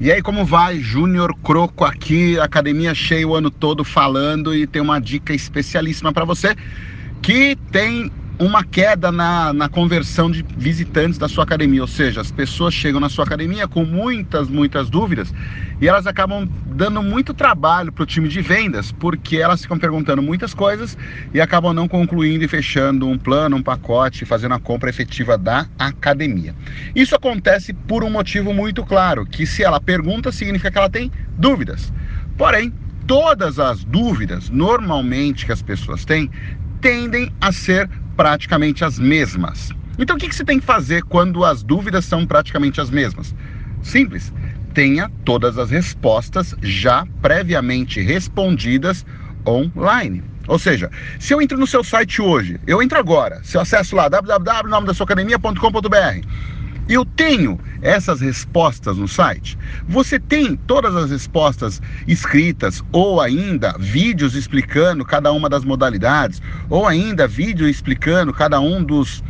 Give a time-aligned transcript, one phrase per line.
[0.00, 0.80] E aí, como vai?
[0.80, 6.24] Júnior Croco aqui, academia cheia o ano todo falando e tem uma dica especialíssima para
[6.24, 6.54] você
[7.22, 12.32] que tem uma queda na, na conversão de visitantes da sua academia, ou seja, as
[12.32, 15.32] pessoas chegam na sua academia com muitas, muitas dúvidas
[15.80, 20.20] e elas acabam dando muito trabalho para o time de vendas, porque elas ficam perguntando
[20.20, 20.98] muitas coisas
[21.32, 25.66] e acabam não concluindo e fechando um plano, um pacote, fazendo a compra efetiva da
[25.78, 26.54] academia.
[26.94, 31.10] Isso acontece por um motivo muito claro, que se ela pergunta, significa que ela tem
[31.38, 31.92] dúvidas.
[32.36, 32.72] Porém,
[33.06, 36.30] todas as dúvidas normalmente que as pessoas têm
[36.80, 39.70] tendem a ser praticamente as mesmas.
[39.98, 43.34] Então o que, que você tem que fazer quando as dúvidas são praticamente as mesmas?
[43.82, 44.32] Simples.
[44.72, 49.06] Tenha todas as respostas já previamente respondidas
[49.46, 50.24] online.
[50.46, 53.96] Ou seja, se eu entro no seu site hoje, eu entro agora, se eu acesso
[53.96, 56.26] lá www.nomedaçuacademia.com.br
[56.88, 59.56] eu tenho essas respostas no site.
[59.86, 66.86] Você tem todas as respostas escritas, ou ainda vídeos explicando cada uma das modalidades, ou
[66.86, 69.22] ainda vídeo explicando cada um dos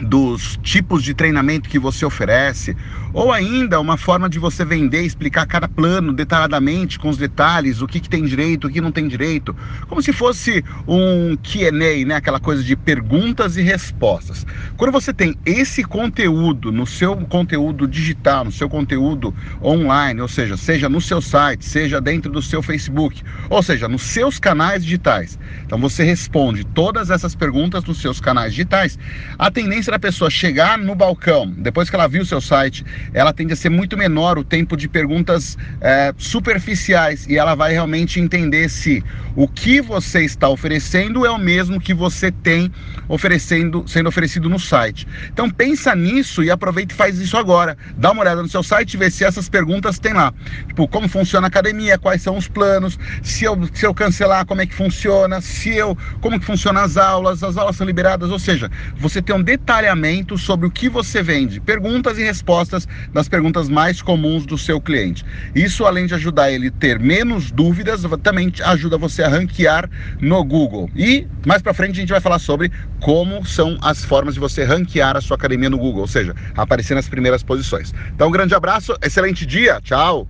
[0.00, 2.76] dos tipos de treinamento que você oferece,
[3.12, 7.86] ou ainda uma forma de você vender, explicar cada plano detalhadamente, com os detalhes, o
[7.86, 9.54] que, que tem direito, o que não tem direito,
[9.88, 12.14] como se fosse um Q&A, né?
[12.14, 14.46] aquela coisa de perguntas e respostas.
[14.76, 20.56] Quando você tem esse conteúdo no seu conteúdo digital, no seu conteúdo online, ou seja,
[20.56, 25.38] seja no seu site, seja dentro do seu Facebook, ou seja, nos seus canais digitais,
[25.66, 28.98] então você responde todas essas perguntas nos seus canais digitais,
[29.38, 33.32] a tendência da pessoa chegar no balcão, depois que ela viu o seu site, ela
[33.32, 38.20] tende a ser muito menor o tempo de perguntas é, superficiais e ela vai realmente
[38.20, 39.02] entender se
[39.36, 42.72] o que você está oferecendo é o mesmo que você tem
[43.08, 45.06] oferecendo, sendo oferecido no site.
[45.32, 47.76] Então pensa nisso e aproveita e faz isso agora.
[47.96, 50.32] Dá uma olhada no seu site e vê se essas perguntas tem lá.
[50.68, 54.60] Tipo, como funciona a academia, quais são os planos, se eu, se eu cancelar, como
[54.60, 58.38] é que funciona, se eu, como que funcionam as aulas, as aulas são liberadas, ou
[58.38, 59.42] seja, você tem um
[59.80, 64.78] detalhamento sobre o que você vende, perguntas e respostas das perguntas mais comuns do seu
[64.78, 65.24] cliente.
[65.54, 69.88] Isso além de ajudar ele a ter menos dúvidas, também ajuda você a ranquear
[70.20, 70.90] no Google.
[70.94, 72.70] E mais para frente a gente vai falar sobre
[73.00, 76.94] como são as formas de você ranquear a sua academia no Google, ou seja, aparecer
[76.94, 77.94] nas primeiras posições.
[78.14, 80.28] Então, um grande abraço, excelente dia, tchau!